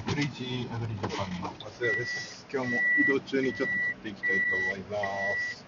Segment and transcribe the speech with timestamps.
[0.00, 2.46] えークレイジーアグリジャパンの松屋です。
[2.50, 4.96] 今日も移動中にちょっと撮っていきたいと思いま
[5.36, 5.66] す。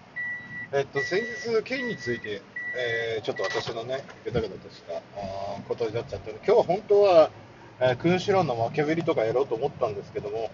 [0.71, 2.41] えっと、先日、県について、
[2.75, 7.31] えーちょっと私のね、ぐだぐだとしたあことになっちゃったので、今日は本当は、
[7.79, 10.49] えー君主論の負けべりとかやろうと思ったんですけども、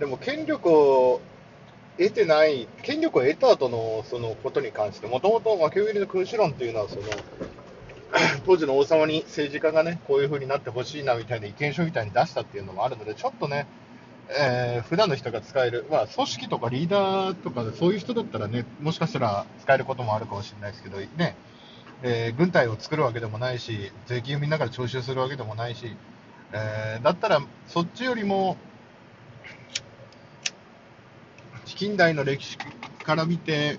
[0.00, 1.20] でも権力を
[1.98, 7.04] 得てない、権力を得た後のそのことに関して、もともと負けべりの君主論っていうのは、その、
[8.46, 13.66] 当時の王様に政治家がね、こういう風になってほしいなみたいな意見書みたいに出したっていうのもあるので、ちょっとね、
[14.28, 21.36] えー普段の人が使える、まあ、組織とかリーダーとか、そういう人だったらね、もしかしたら使えることもあるかもしれないですけど、ね、
[22.02, 25.96] えー軍隊を作るわけでもないし、税金をみんなから徴収するわけでもないし、
[26.52, 28.56] えーだったら、そっちよりも、
[31.64, 32.58] 近代の歴史
[33.04, 33.78] から見て、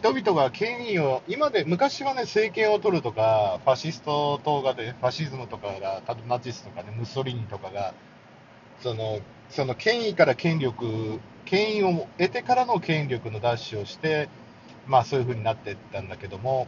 [0.00, 7.92] 人々が権威を、今で、昔はね、政権を取るとか、ファシスト党がで、ファシズムとかが、たナチスとかね、ムッソリーニとかが、
[8.82, 14.30] その、その権威から権力、権威を得てからの権力の奪取をして、
[14.86, 16.66] まあそういう風になっていったんだけども、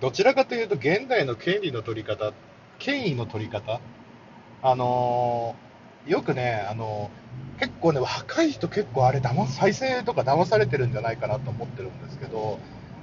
[0.00, 2.32] どちらかというと、現代の権利の取り方、
[2.80, 3.80] 権威の取り方、
[4.62, 7.25] あのーよくね、あのー
[7.58, 12.58] 結構ね、若い人結構あれ、騙再生とか騙されてるんじゃないかなと思ってるんですけど、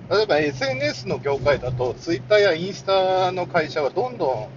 [0.10, 4.48] 例えば SNS の業界だと、ツイッターやインスタの会社はどんどん、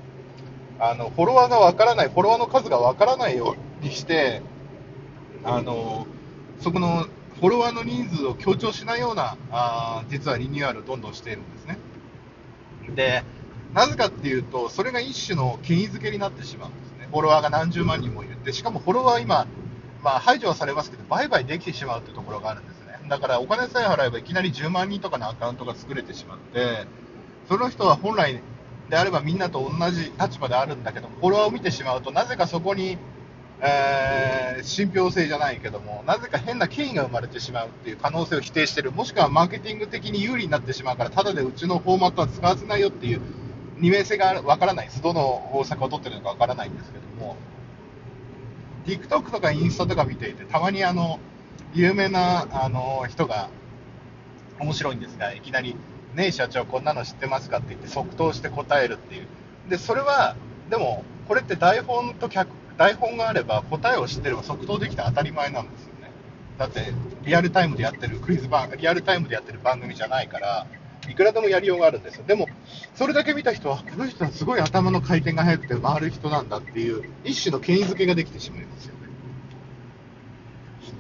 [0.79, 4.43] あの、フォロワーがわからない、フォロワーの数がわからないようにして、
[5.45, 6.07] あの、
[6.61, 7.07] そこの
[7.39, 11.79] フォロワーの人数を強調しないような、あ実はリニューアルをどんどんしているんですね。
[12.95, 13.25] で、
[13.73, 17.09] なぜかっていうと、それが一種の権威づけになってしまうんですね。
[17.11, 18.43] フォロワーが何十万人もいる。
[18.43, 19.47] で、しかもフォロワー今、
[20.03, 23.09] まあ排除はされますけど、売買できてしまうというところがあるんですね。
[23.09, 26.87] だからお金さえ払えばいきなり10万人とかのアカウントが作れてしまって、
[27.49, 28.41] その人は本来
[28.91, 32.99] であればみんなと同じ立場であるんだけど、フォロワーを見てしまうと、なぜかそこに、
[33.61, 43.21] えー信憑性じゃないけども、なぜか変な権威が生まれてしまうっていう可能性を否定してる、もしくはマーケティング的に有利になってしまうから、ただでうちのフォーマットは使わせないよっていう
[43.79, 45.03] 二面性がわからないです。
[45.03, 45.21] どの
[45.55, 47.37] 大阪を取ってるのかわからないんですけども、
[48.87, 51.19] TikTok とかインスタとか見ていて、たまにあの、
[51.75, 53.51] 有名なあの人が
[54.61, 55.77] 面白いんですが、いきなり、
[56.15, 57.59] ねえ社長、こんなの知ってますか？
[57.59, 59.27] って言って即答して答えるっていう。
[59.69, 60.37] で、それは、
[60.71, 62.49] でも、これって台本と脚、
[62.79, 66.11] 台本があれば答えを知ってれば即答できて当たり前なんですよね。
[66.57, 66.93] だって、
[67.25, 70.67] リアルタイムでやってるクイズ番、リアルタイムでやってる番組じゃないから、
[71.09, 72.25] いくらでもやりようがあるんですよ。
[72.25, 72.49] でも、
[72.95, 79.09] それだけ見た人は、この人はすごい頭の回転が速くて回る人なんだっていう、一種の権威づけができてしまいますよね。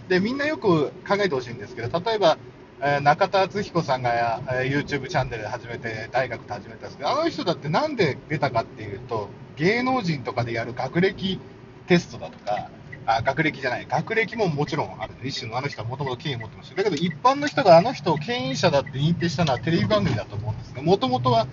[0.09, 2.39] で、みんなよく考えてほしいんですけど、例えば、
[2.81, 11.41] えー中田敦彦さんが、えー YouTube チャンネル始めて、大学で始めたんですけど、あの人だってなんで出たかっていうと、芸能人とかでやる学歴
[11.87, 12.71] テストだとか、
[13.06, 15.15] あ学歴じゃない、学歴ももちろんある。
[15.22, 16.75] 一種のあの人はもともと権威を持ってました。
[16.75, 20.83] だけど一般の人があの人を権威者だって認定したのはテレビ番組だと思うんですね。
[20.83, 21.47] もともとは、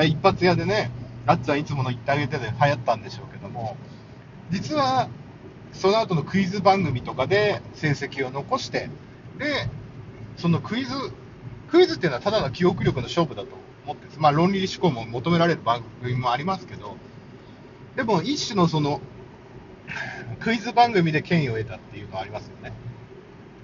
[0.00, 0.90] 一発屋でね、
[1.26, 3.76] あっちゃんいつもの言ってあげてで流行ったんでしょうけども、
[4.50, 5.08] 実は、
[5.72, 8.90] その後のクイズ番組とかで成績を残して、
[9.38, 9.68] で、
[10.36, 10.92] そのクイズ、
[11.70, 13.48] クイズっていうのはただの記憶力の勝負だと
[13.84, 14.06] 思って。
[14.18, 16.96] まあ論理思考も求められる番組もありますけど、
[17.96, 19.00] でも一種のその、
[20.40, 22.72] クイズ番組で権威を得たっていうのはありますよね。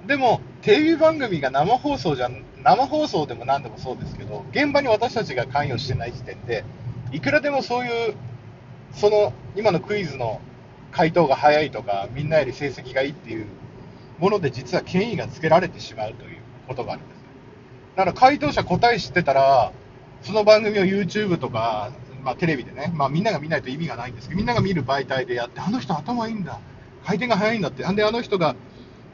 [0.07, 6.65] でも、テレビ番組が生放送じゃん、生放送でも何でもそうですけど、現場に私たちが関与してない時点で、
[7.13, 8.15] いくらでもそういう、
[8.93, 10.41] その、今のクイズの
[10.93, 13.47] 回答が早いとか、みんなより成績がいいっていう
[14.19, 17.25] もので、実は権威がつけられてしまうということがあるんですよ。
[17.97, 19.73] だから回答者答え知ってたら、
[20.23, 21.93] その番組を YouTube とか、
[22.23, 26.59] まあ、テレビでね、まあ、みんなが見ないと意味がないんですけど、みんなが見る媒体でやって、あの人頭いいんだ、
[27.05, 28.57] 回転が早いんだって、なんであの人が、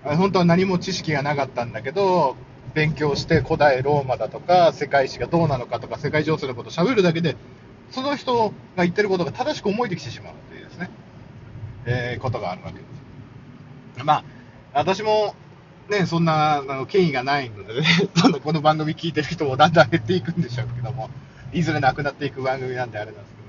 [0.05, 2.37] 本当は何も知識がなかったんだけど、
[2.75, 7.37] 勉強して古代ローマだとか、世界史がどうなのかとか、世界情勢のことを喋るだけで、
[7.91, 10.91] その人が言ってることが正しく思えてきてしまうっていうですね、
[11.87, 12.85] えーことがあるわけで
[13.97, 14.05] す。
[14.05, 14.25] まあ、
[14.73, 15.35] 私も、
[15.89, 17.87] ね、そんなあの権威がないのでね、
[18.43, 21.11] この番組聞いてる人もだんだん減っていくんでしょうけども、
[21.55, 23.49] いずれなくなっていく番組なんであれなんですけど、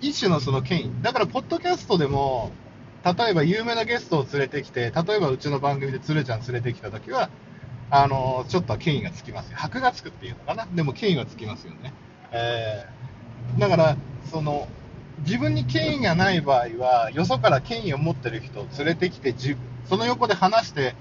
[0.00, 1.02] 一種のその権威。
[1.02, 2.52] だから、ポッドキャストでも、
[3.04, 7.30] 例えば有名なゲストを連れてきて、例えばうちの番組で鶴ちゃん連れてきたときは、
[7.90, 9.56] あのちょっと権威がつきますよ。
[9.58, 10.66] 箔がつくっていうのかな。
[10.72, 11.94] でも権威はつきますよね。
[12.32, 13.96] えーだから、
[14.30, 14.68] その、
[15.20, 19.34] 自分に権威がない場合は、よそから権威を持ってる人を連れてきて、
[19.84, 20.94] その横で話して、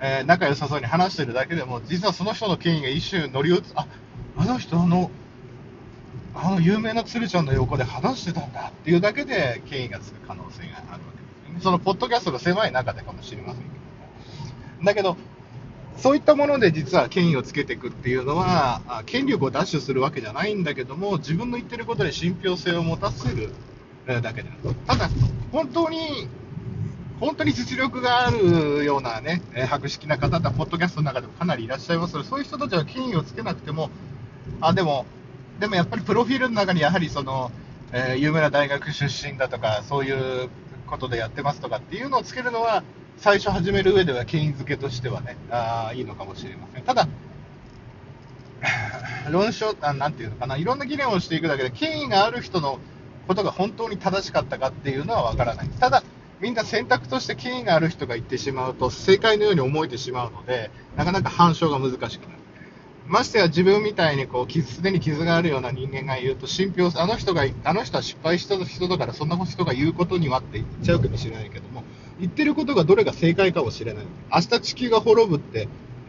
[0.00, 3.86] えー仲良さそうに話してるだけでも、実はその人の権威が一瞬乗り移あ、
[4.36, 5.10] あの人の、
[6.34, 11.60] あの有名な鶴ちゃんの横で話してたんだっていうだけで権威がつく可能性があるわけですよね。
[11.62, 15.16] そのポッドキャストの狭い中でかもしれませんけどだけど、
[15.96, 23.52] そういったもので実は権威をつけていくっていうのは、権力を奪取するわけじゃないんだけども、自分の言ってることで信憑性を持たせる
[24.06, 24.50] だけで
[24.86, 25.08] ただ、
[25.52, 26.28] 本当に、
[27.20, 33.90] 本当に実力があるようなね、博識な方って、ポッドキャストの中でもかなりいらっしゃいますので、そういう人たちは権威をつけなくても、
[34.60, 35.06] あ、でも、
[35.62, 37.52] でもやっぱりプロフィールの中にやはりその、
[37.92, 40.48] えー、有名な大学出身だとか、そういう
[40.88, 42.82] ことでやってますとかっていうのをつけるのは、
[43.16, 46.82] 最初始める上では権威づけとしてはね、あいいのかもしれません。
[46.82, 47.06] ただ、
[49.30, 52.80] 論証あ、なんていうのかな、いろんな議論をしていくだけで、権威がある人の
[53.28, 55.68] ことが本当に正しかったかっていうのはわからない。
[55.78, 56.02] ただ、
[56.40, 62.41] みんな選択として権威がある人が言ってしまうと、正解のように思えてしまうので、なかなか反証が難しくなる。
[63.06, 71.82] ましてや自分みたいにこうすでに傷があるような人間が言うと信憑あの人があの人は失敗した人だからそんな人が言うことにはって言っちゃうかもしれないけども
[72.20, 74.04] 言ってることがどれが正解かもしれない。
[74.32, 75.68] 明日地球が滅ぶって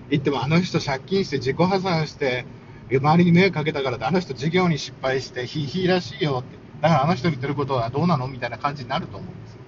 [0.10, 2.46] 言ってもあの人借金して自己破産して
[2.92, 6.58] 周りに迷惑かけたからってあの人授業に失敗してひいひいらしいよって。
[6.82, 9.60] だからあの人言ってることはどうなのみたいな感じになると思うんですよ。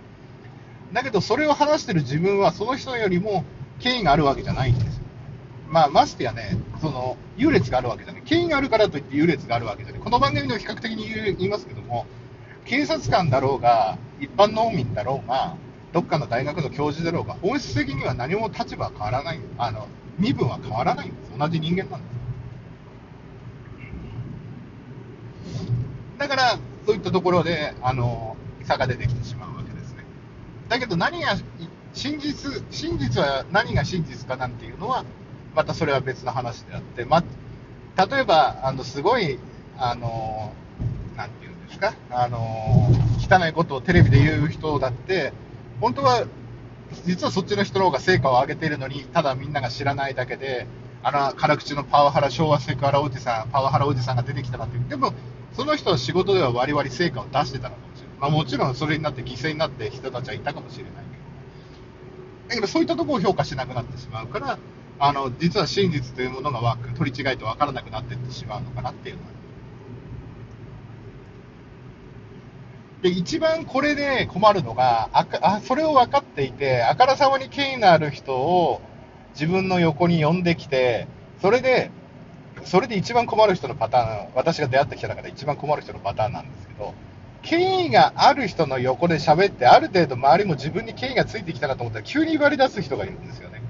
[0.94, 3.46] だけどそれを話してる自分はその人よりも
[3.80, 5.04] 権威があるわけじゃないんですよ。
[5.70, 8.22] まあ、ましてやね、その、優劣があるわけじゃない。
[8.24, 10.02] 権威があるからといって優劣があるわけじゃない。
[10.02, 12.06] この番組でも比較的に言いますけども、
[12.66, 15.56] 警察官だろうが、一般農民だろうが、
[15.94, 19.40] どっかの大学の教授だろうが、本質的には何も立場は変わらない。
[19.58, 19.88] あの、
[20.20, 21.32] 身分は変わらないんです。
[21.38, 22.16] 同じ人間なんです。
[26.20, 30.04] だから、そういったところで、あの、差が出てきてしまうわけですね。
[30.70, 31.36] だけど何が、
[31.94, 35.04] 真実、真実は何が真実かなんていうのは、
[35.56, 37.24] またそれは別の話であって、ま、
[37.98, 39.40] 例えば、あの、すごい、
[39.78, 40.54] あの、
[41.16, 45.32] なんていうんですか、あの、汚いことをテレビで言う人だって、
[45.80, 46.26] 本当は、
[47.06, 50.68] 実はそっちの人の方が成果を上げているのに、ただみんなが知らないだけで、
[51.04, 54.90] あの、辛口のパワハラ、昭和セクハラおじさん、パワハラおじさんが出てきたなっていう。
[54.90, 55.14] でも、
[55.54, 58.18] その人は仕事では割々成果を出してたのかもしれない。
[58.20, 61.06] まあもちろんそれになって犠牲になって人たちはいたかもしれないけど。
[62.50, 64.58] だけどそういったところを評価しなくなってしまうから、
[64.98, 69.36] あの、実は真実というものが取り違えて分からなくなっていってしまうのかなっていうのは。
[73.02, 78.82] で、一番これで困るのが、ああそれを分かっていて、あからさまに権威のある人を
[79.34, 81.08] 自分の横に呼んできて、
[81.42, 81.92] それで、
[82.64, 86.96] それで一番困る人のパターン、私が出会ってきた中で一番困る人のパターンなんですけど、
[87.44, 93.62] 権威がある人の横で喋って、ある程度周りも自分に権威がついてきたなと思ったら、急に割り出す人がいるんですよね。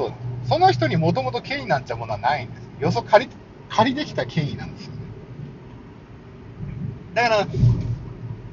[0.00, 0.12] そう。
[0.48, 2.68] その人にもともと権威なんちゃものはないんです。
[2.80, 3.30] よそ借り、
[3.68, 4.98] 借りできた権威なんですよね。
[7.12, 7.46] だから、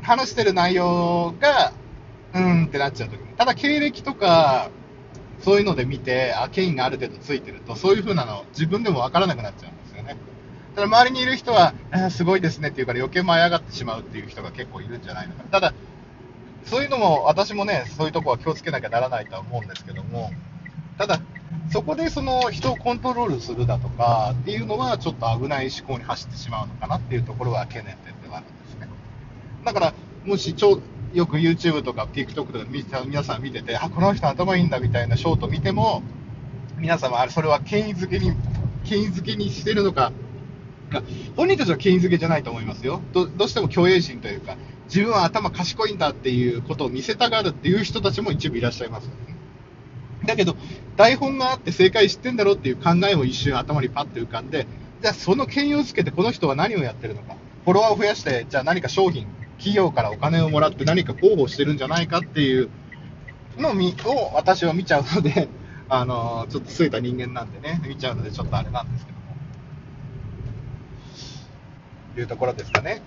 [0.02, 1.74] 話してる内容が、
[2.34, 4.70] うーんってなっちゃうときただ経歴とか、
[5.40, 10.18] そういうので見て、あ、権威がある程度ついてると、そういう風なの自分でもわからなくなっちゃうんですよね。
[10.76, 15.50] ただ周りにいる人は、あすごいですねって言うから余計舞い上がってしまうっていう人が結構いるんじゃないのかな。
[15.50, 15.74] ただ、
[16.66, 20.32] そういうのも私もね、そういうとこは気をつけなきゃならないとは思うんですけども、
[20.98, 21.22] ただ、
[21.70, 28.88] そこでその人をコントロールするだとかっていうのはちょっと危ない思考に走ってしまうのかなっていうところは懸念点ではあるんですね。
[29.66, 29.94] だから、
[30.26, 30.80] もしちょ
[31.14, 32.66] よく YouTube とか TikTok とか
[33.06, 36.04] 皆さん見てて、あ、この人頭いいんだみたいなショート見ても、
[36.78, 38.34] 皆様、それは権威づけに、
[38.86, 40.12] 権威づけにしてるのか、
[41.36, 43.02] 本人たちは権威づけじゃないと思いますよ。
[43.14, 49.37] どどうしても虚栄心というか、自分は頭賢いんだっていうことを見せたがるっていう人たちも一部いらっしゃいますよね、
[50.28, 50.56] だけど、
[50.96, 54.68] 台本があって正解知ってんだろうっていう考えも一瞬頭にパッと浮かんで、
[55.02, 57.36] じゃあその兼用をつけてこの人は何をやってるのか。
[57.66, 62.70] フォロワーを増やして、じゃあ何か商品、企業からお金をもらって何か広報してるんじゃないかっていう
[63.58, 65.50] のをを私は見ちゃうので、
[65.90, 69.24] あのー、ちょっと据えた人間なんでね、見ちゃうのでちょっとあれなんですけども。
[72.16, 73.02] というところですかね。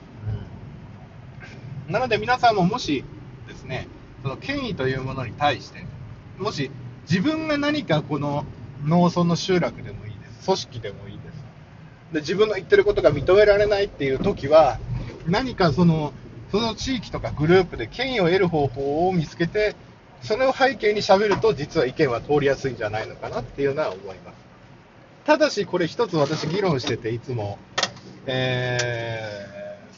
[1.86, 3.04] うん、なので皆さんももし
[3.48, 3.86] ですね、
[4.22, 5.84] その権威というものに対して、
[6.38, 6.70] もし
[7.10, 8.44] 自分が何かこの
[8.84, 10.44] 農村の集落でもいいです。
[10.44, 12.12] 組織でもいいです。
[12.12, 14.78] で、自分の言ってることが認められないっていう時は、
[15.26, 16.12] 何かその、
[16.52, 19.74] その地域とかグループで権威を得る方法を見つけて、
[20.22, 24.36] それを背景に喋ると、実は意見は通りやすいんじゃないのかなっていうのは思います。
[25.24, 27.58] ただし、これ一つ私議論してて、いつも、
[28.26, 28.78] え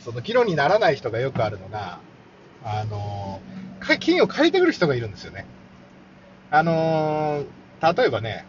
[0.01, 2.01] ー、その議論にならない人がよくあるのが、
[2.65, 3.43] あの、
[4.01, 5.45] 金を借りてくる人がいるんですよね。
[6.55, 8.45] あのー、例えばね、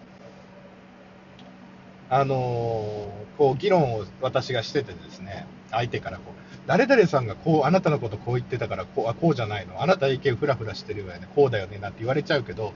[2.10, 3.08] あの
[3.38, 6.34] こう議論を私がしててですね、相手からこう、
[6.68, 12.74] 誰々さんがこう、あなたのことこう言ってたからこう、あこうじゃないの、あなた意見ふらふらしてるよね、こうだよねなんて言われちゃうけど、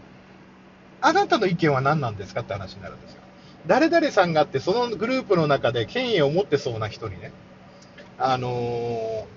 [1.01, 3.19] あなたの意見は何なんですかって話になるんですよ。
[3.67, 7.33] 誰々さんがあって、そのグループの中で権威を持ってそうな人にね、
[8.17, 9.27] あの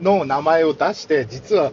[0.00, 1.72] ー、の名前を出して、実は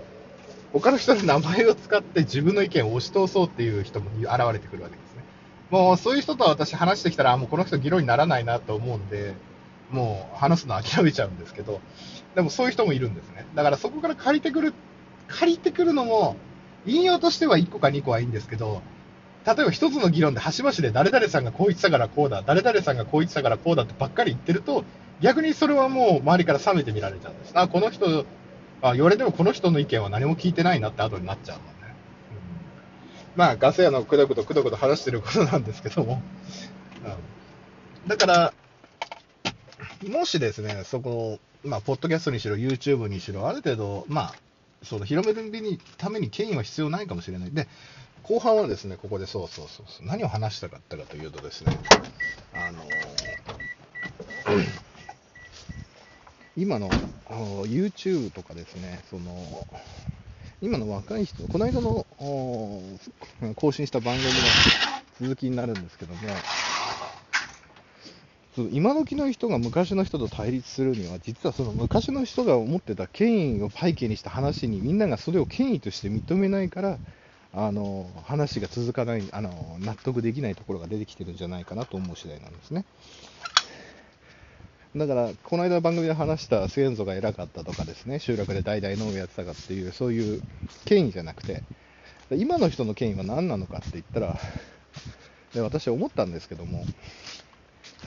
[0.73, 5.23] 他の人の名前を使って自分の意見を押し通そうっていう人も現れてくるわけですね。
[5.69, 9.33] もうそういう人と私話してきたら、もうこの人議論にならないなと思うんで、
[9.89, 11.81] もう話すの諦めちゃうんですけど、
[12.35, 13.45] でもそういう人もいるんですね。
[13.55, 14.73] だからそこから借りてくる、
[15.27, 16.35] 借りてくるのも、
[16.85, 18.81] 引用としては1個か2個はいいんですけど、
[19.45, 24.83] 例えば1つの議論で端々で誰々さんがこう言ってたからこうだ、誰々さんがこう言ってたからこうだってばっかり言ってると、
[25.19, 27.51] 逆にそれはもう周りから冷めてみられちゃうんです。
[27.55, 28.25] あ、この人、
[28.81, 31.71] あ言われてもこの人の意見は何も聞いてないなって後になっちゃうのね。
[33.33, 36.21] うん、まあ、ガス屋のくどくどくどくど話してることなんですけども。
[38.03, 38.53] うん、だから、
[40.07, 44.33] もしですね、そこの、まあ、ポッドキャストにしろ、YouTube にしろ、ある程度、まあ、
[44.83, 45.51] その広める
[45.97, 47.51] ために権威は必要ないかもしれない。
[47.51, 47.67] で、
[48.23, 51.77] 後半はですね、ここでそうそうそうそう、何を話したかったかというとですね、
[52.53, 54.90] あのー、
[56.57, 56.89] 今の
[57.29, 59.65] YouTube とかですね、その、
[60.61, 62.05] 今の若い人、この間の
[63.55, 64.41] 更新した番組の
[65.19, 66.19] 続きになるんですけども、
[68.71, 76.99] 今時の人が昔の人と対立するには、実はその昔の人が思ってた権威を背景にした話に、みんながそれを権威として認めないから、
[77.53, 82.83] あの話が続かないあの、納得できないところが出てきてるんじゃないかなと思う次第なんですね。
[84.95, 90.41] だから、この間番組で話した先祖が偉かったとかですね、集落で代々農業やってたかっていう、そういう
[90.83, 91.63] 権威じゃなくて、
[92.31, 94.37] 今の人の権威は何なのかって言ったら、
[95.53, 96.83] で私は思ったんですけども、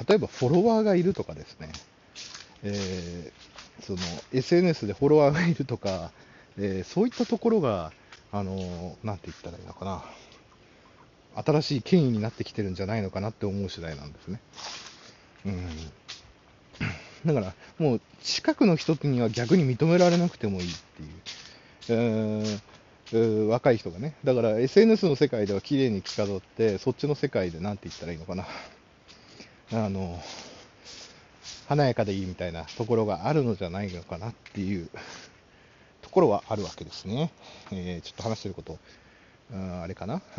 [0.06, 1.72] 例えばフォロワーがいるとかですね、
[2.64, 3.98] えー、その
[4.32, 6.10] SNS でフォロワーがいるとか、
[6.58, 7.92] えー、そういったところが、
[8.30, 10.04] あのー、なんて言ったらいいのかな、
[11.42, 14.40] 新しい権威になってきてるんじゃないのかなって思う次第なんですね。
[15.46, 15.68] うん
[17.26, 21.08] だから、もう近くの人には逆に認められなくてもいいっていう。
[21.86, 24.14] えー、若い人がね。
[24.24, 28.46] だから SNS の世界では綺麗に着飾って、そっちの世界で何て言ったらいいのかな。
[29.72, 30.20] あの、
[31.68, 34.88] 華やかでいいみたいなところがあるのじゃないのかなっていう
[36.02, 37.32] ところはあるわけですね。
[37.72, 38.78] えー、ちょっと話してること、
[39.52, 40.22] ああれかな。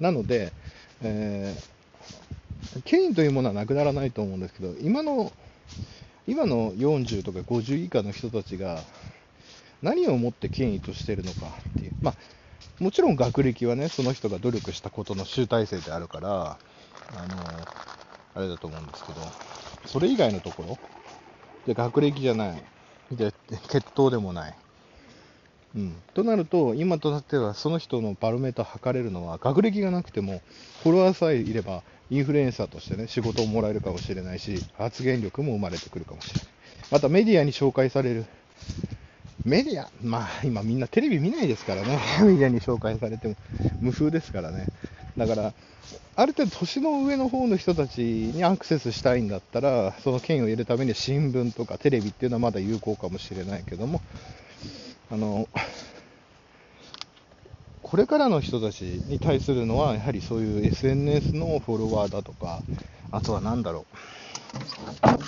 [0.00, 0.52] なので、
[1.02, 1.73] えー、
[2.82, 5.32] 権威というものはなくならないと思うんですけど、今の、
[6.26, 8.82] 今の40とか50以下の人たちが
[9.82, 12.14] 何をもって権威としているのかっていう、まあ、
[12.80, 16.58] もちろん学歴はね、その人が努力したことの集大成であるから、
[17.16, 17.38] あの、
[18.34, 19.20] あれだと思うんですけど、
[19.86, 20.78] それ以外のところ、
[21.66, 22.62] で学歴じゃない、
[23.12, 23.32] で
[23.68, 24.54] 血統でもない。
[25.76, 30.40] うん、となると、今となってはその人のバロメーター測れるのは、学歴がなくても、
[30.82, 36.46] フォロワーさえいれば、インフルエンサーとしてね、仕事をもらえるかもしれないし、発言力も生まれてくるかもしれない。
[36.90, 38.26] またメディアに紹介される
[39.44, 43.36] メディア、まあ今みんなテレビ見ないですからね、 メディアに紹介されても
[43.80, 44.70] 無風ですからね。
[45.18, 45.52] だから、
[46.16, 54.00] ある程度年の上の方の人たちにアクセスしたいんだったら、その権威を得るためには新聞とかテレビっていうのはまだ有効かもしれないけども、
[55.10, 55.46] あの、
[57.94, 62.64] これからの人たちに対するのは、やはりそういう SNS のフォロワーだとか、
[63.12, 63.86] あとは何だろ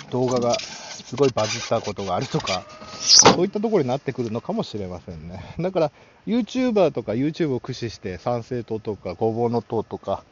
[0.09, 2.65] う、動画がすごいバズったことがあるとか、
[2.99, 5.45] そういったところになってくるのかもしれませんね。
[5.57, 5.91] だから、
[6.25, 10.25] YouTuber とか YouTube を駆使して、参政党とか、ごぼうの党とか、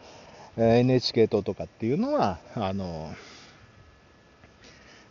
[0.57, 3.15] NHK 党とかっていうのは、あの、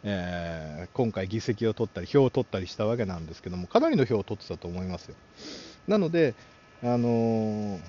[0.03, 5.15] えー、今回議席を取ったり、票を取ったりしたわけなんですけども、かなりの票を取ってたと思いますよ。
[5.89, 6.35] なので、
[6.83, 7.81] あのー、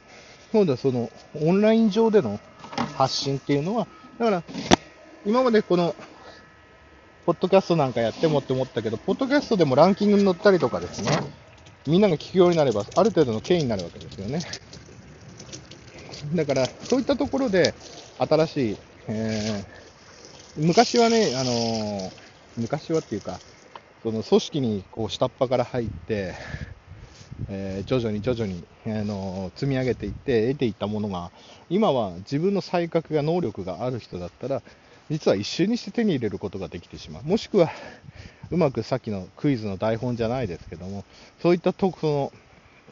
[0.52, 1.10] 今度はその、
[1.42, 2.40] オンライン上での
[2.96, 3.88] 発信っていうのは、
[4.20, 4.44] だから、
[5.26, 5.96] 今までこの
[7.26, 11.12] ポッドキャストなんかやってもって思ったけど、ポッドキャストでもランキングに載ったりとかですね、
[11.88, 14.40] みんなが聞くようになれば、ある程度の権威になるわけですよね。
[16.36, 17.74] だから、そういったところで、
[18.18, 18.78] 新しい、
[19.08, 22.12] えー、昔はね、あのー、
[22.58, 23.40] 昔はっていうか、
[24.04, 26.36] その組織にこう下っ端から入って、
[27.48, 31.32] えー、徐々に徐々に、あの積み上げていって得ていったものが
[31.70, 34.62] 今は自分の才覚が能力がある人だったら
[35.10, 37.24] 実は一瞬にして手に入れることができてしまう。
[37.24, 37.70] もしくは、
[38.50, 41.04] うまくさっきのクイズの台本じゃないですけども、
[41.42, 42.34] そういったとこの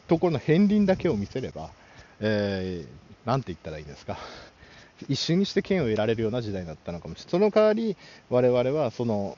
[0.06, 1.70] ところの片鱗だけを見せれば、
[2.20, 4.16] えー、て言ったらいいですか、
[5.08, 7.30] 一瞬にして権を得られるような時代だったのかもしれない。
[7.30, 7.96] その代わり、
[8.30, 9.36] 我々はその、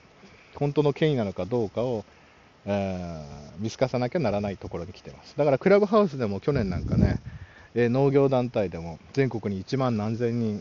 [0.54, 2.04] 本当の権威なのかどうかを、
[2.66, 5.36] えー、見透かさなきゃならないところに来てます。
[5.36, 7.20] だからクラブハウスでも去年なんかね、
[7.74, 10.60] えー、農業団体でも全国に1万何千人、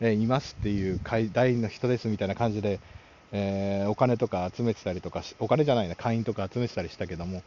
[0.00, 2.80] えー、いますっていう会大の人ですみたいな感じで、
[3.32, 7.42] えー、お金とか集めてたりとか、お金じゃないな、会員とか集めてたりしたけども、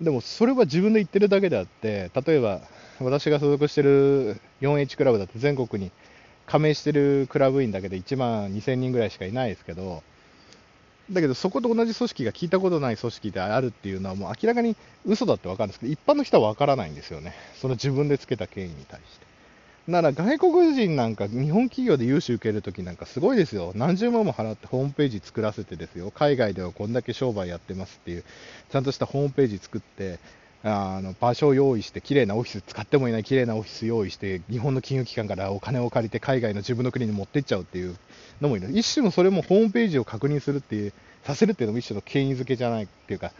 [0.00, 2.60] でもそれは自分で言ってるだけであって、例えば
[3.00, 5.90] 私が所属してる 4H クラブだと全国に
[6.46, 10.02] 加盟してるクラブ員だけで1万2000人ぐらいしかいないですけど、
[11.10, 17.34] だけどそこと同じ組織が聞いたことない組織であるっていうのはもう明らかに嘘だって分かるんですけど、一般の人は分からないんですよね。
[17.60, 19.24] その自分でつけた権威に対して。
[19.86, 23.72] なら外国人なんか日本企業で融資受けるときなんかすごいですよ。
[23.74, 26.10] 何十万も払ってホームページ作らせてですよ。
[26.10, 28.24] 海外ではこんだけ商売やってますっていう、
[28.72, 30.18] ちゃんとしたホームページ作って、
[30.66, 37.96] あの場所を用意して、綺麗なオフィス、使ってもいない綺麗なオフィス用意して、日本の金融機関からお金を借りて海外の自分の国に持っていっちゃうっていう
[38.40, 38.70] のもいる。
[38.72, 40.92] 一種のそれもホームページを確認するっていう、
[41.24, 43.32] させるっていうのも一種の権威づけじゃないっていうか、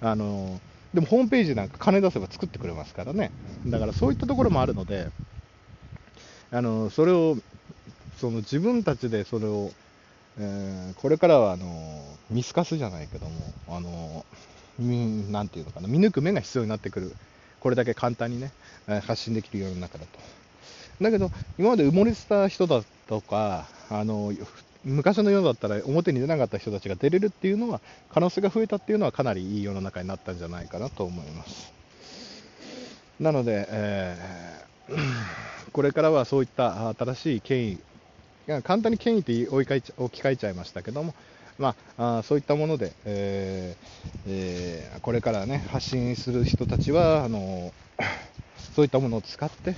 [0.00, 0.60] あの
[0.92, 3.30] でもホームページなんか金出せば作ってくれますからね。
[3.66, 5.08] だからそういったところもあるので、
[6.50, 7.36] あのそれを
[8.18, 9.70] その自分たちでそれを、
[10.38, 13.32] えー、これからはあの見透かすじゃないけども、
[13.68, 14.26] あの
[14.82, 17.16] なんていうのかな、見抜く目が必要になってくる、
[17.60, 18.52] これだけ簡単にね、
[19.02, 20.18] 発信できる世の中だと。
[21.00, 24.32] だけど、今まで埋もれてた人だとか、あの
[24.84, 31.72] 昔の世だったら表に出なかった人たちが出れるっていうのは、可能性が増えたっていうのは、かなりいい世の中になったんじゃないかなと思います。
[33.20, 34.72] なので、えー
[35.72, 37.82] これからはそういった新しい権威、
[38.62, 39.68] 簡単に権威って置き
[40.22, 41.14] 換えちゃいましたけども、
[41.58, 47.72] まあ、あそういったもので、えーえー、これからね、発信する人たちは、あの
[48.74, 49.74] そういったものを使って、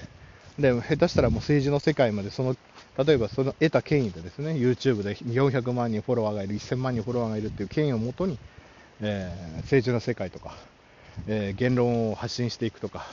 [0.59, 2.57] で下手したらもう政治の世界までその
[3.05, 8.39] 例えばその得た権威でですね YouTube で400万人フォロワーがいる1000万人フォロワーがいるっていう権威をもとに、
[9.01, 10.55] えー、政治の世界とか、
[11.27, 13.05] えー、言論を発信していくとか、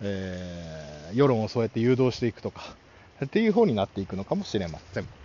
[0.00, 2.62] えー、世論をそうやって誘導していくとか、
[3.24, 5.17] っていう方になっていくのかもしれません。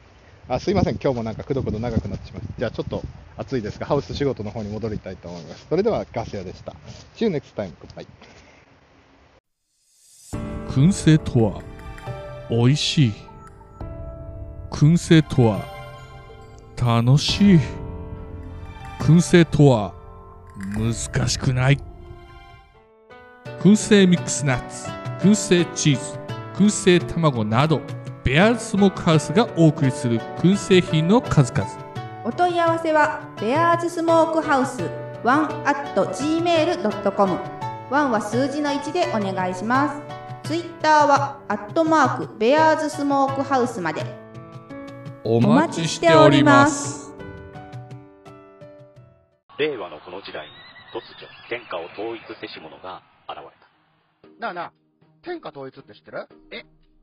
[0.49, 3.01] あすいません、今日もなんかくどくど長くなってしまって、じゃあちょっと
[3.37, 5.65] 暑いですが、ハウス仕事の方に戻りたいと思います。
[5.69, 6.73] それではガス屋でした。
[7.15, 7.71] See you next time.
[7.81, 8.05] Goodbye.
[10.69, 11.61] 燻製とは
[12.49, 13.13] 美味しい。
[14.69, 15.65] 燻製とは
[16.75, 17.59] 楽しい。
[18.99, 19.93] 燻製とは
[20.75, 21.79] 難しくない。
[23.61, 24.89] 燻製ミックスナッツ、
[25.25, 26.19] 燻製チーズ、
[26.55, 27.79] 燻製卵など、
[28.23, 31.69] ベアーズスモークハウスがお送りする燻製品の数々。
[32.23, 34.81] お問い合わせは、ベアーズスモークハウス
[35.25, 37.33] 1 at gmail.com。
[37.89, 40.01] 1は数字の1でお願いしま
[40.41, 40.47] す。
[40.47, 44.05] ツイッターは、アットマーク、ベアーズスモークハウスまで。
[45.25, 47.13] お待ちしております。
[49.59, 50.53] 令和のこの時代に
[50.93, 54.39] 突如、天下を統一せし者が現れた。
[54.39, 54.71] なあなあ、
[55.21, 56.29] 天下統一って知ってる？
[56.51, 56.63] え